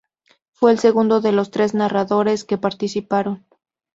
[0.53, 3.45] Fue el segundo de los tres nadadores que participaron.